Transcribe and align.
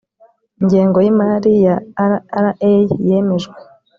ingengo 0.61 0.97
y 1.05 1.07
imari 1.11 1.51
ya 1.65 1.75
rra 2.05 2.53
yemejwe 3.07 3.55